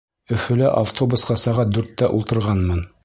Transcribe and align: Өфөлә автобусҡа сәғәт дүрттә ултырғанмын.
Өфөлә 0.35 0.71
автобусҡа 0.81 1.37
сәғәт 1.43 1.77
дүрттә 1.77 2.11
ултырғанмын. 2.21 2.83